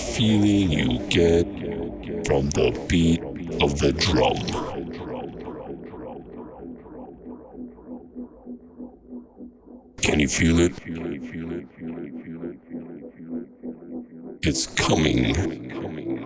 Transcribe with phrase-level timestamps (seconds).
[0.00, 1.46] feeling you get
[2.26, 3.20] from the beat
[3.62, 4.36] of the drum.
[10.02, 10.72] Can you feel it?
[14.42, 15.34] It's coming,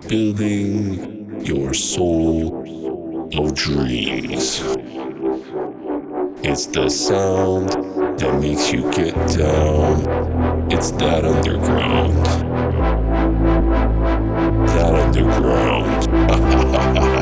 [0.07, 2.63] building your soul
[3.37, 4.61] of dreams.
[6.47, 7.69] It's the sound
[8.19, 10.71] that makes you get down.
[10.71, 12.44] It's that underground
[15.15, 17.05] the ground.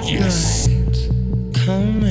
[0.00, 0.68] Yes.
[1.66, 2.01] Come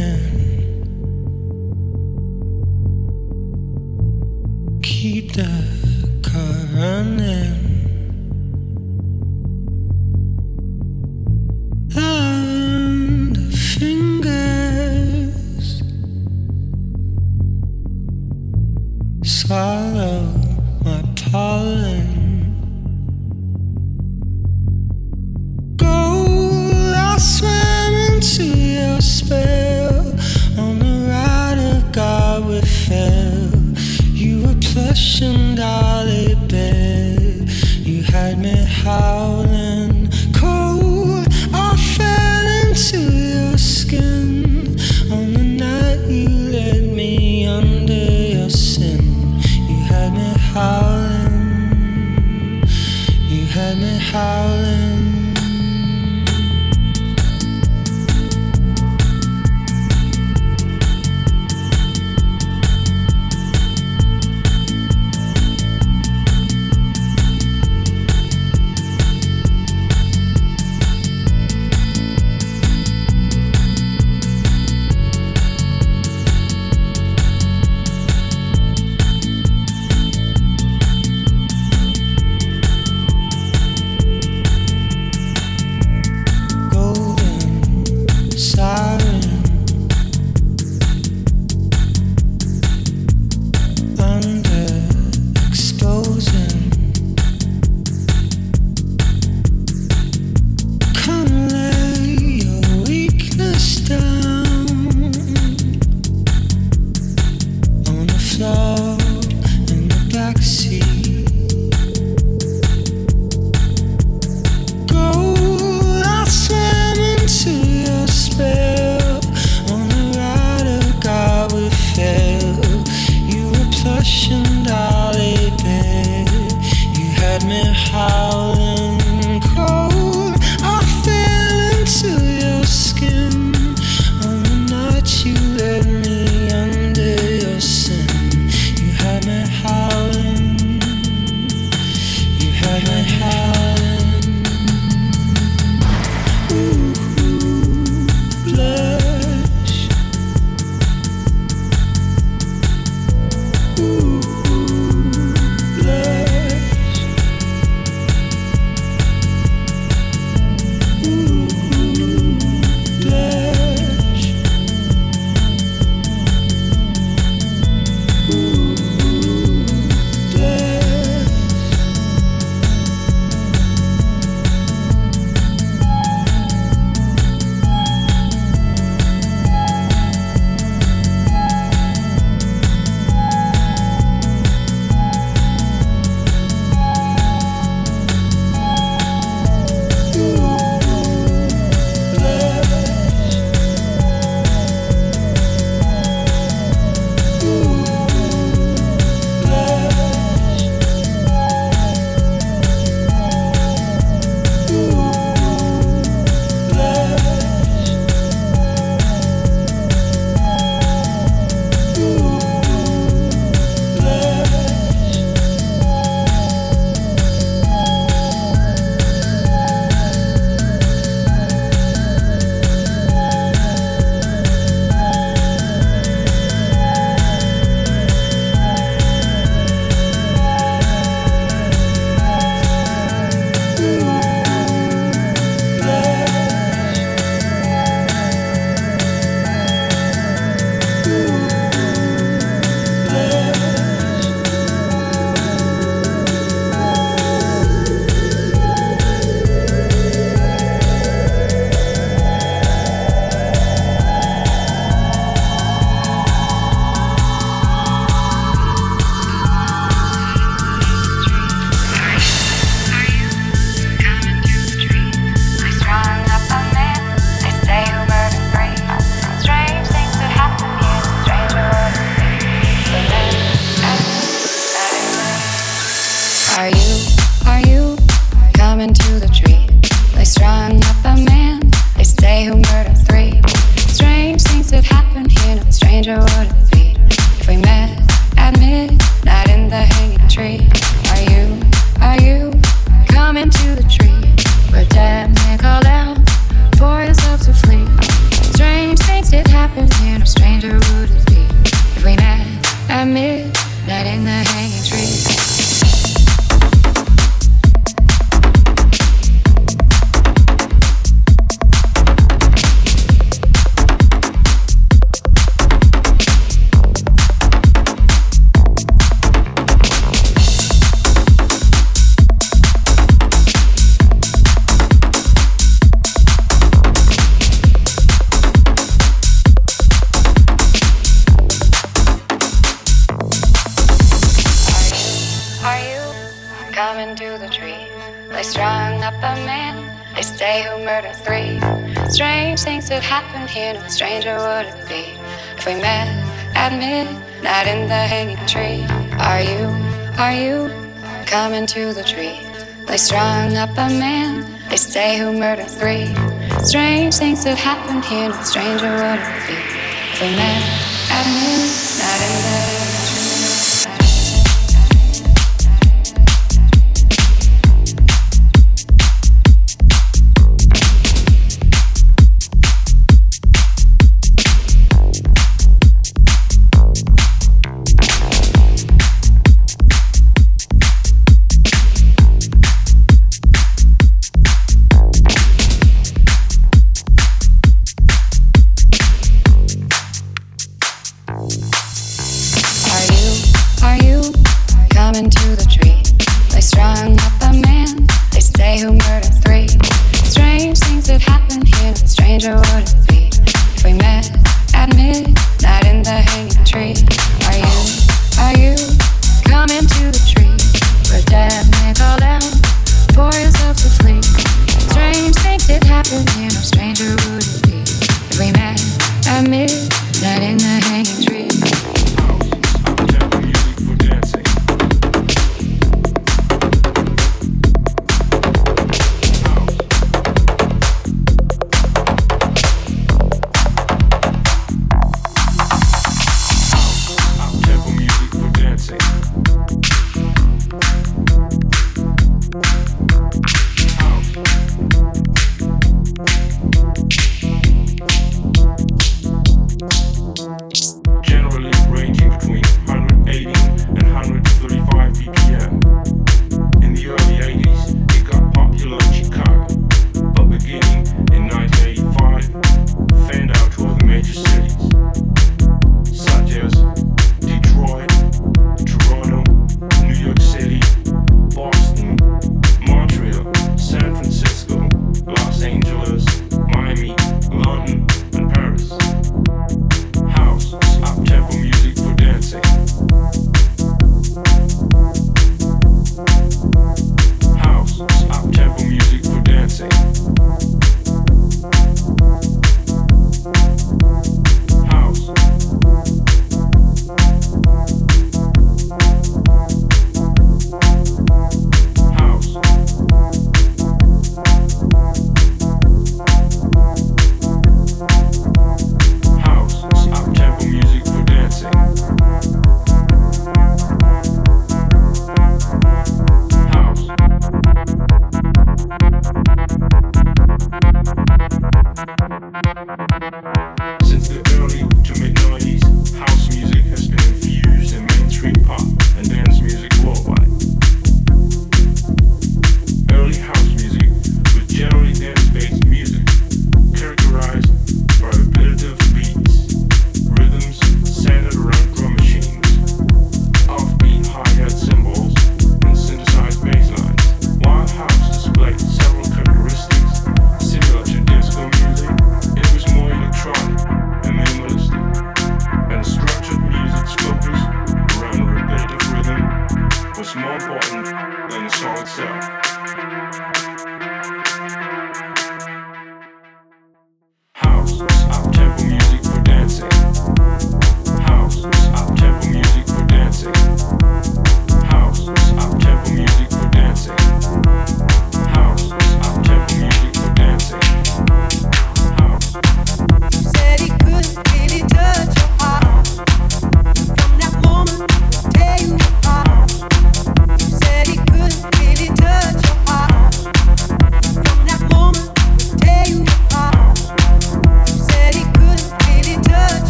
[358.01, 358.50] that